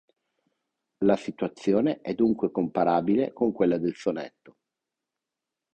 La 1.03 1.15
situazione 1.15 2.01
è 2.01 2.15
dunque 2.15 2.49
comparabile 2.49 3.33
con 3.33 3.51
quella 3.51 3.77
del 3.77 3.95
sonetto. 3.95 4.57